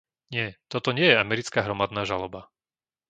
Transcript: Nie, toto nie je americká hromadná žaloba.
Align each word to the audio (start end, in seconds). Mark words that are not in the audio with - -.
Nie, 0.35 0.47
toto 0.73 0.89
nie 0.97 1.05
je 1.09 1.21
americká 1.25 1.59
hromadná 1.63 2.01
žaloba. 2.11 2.41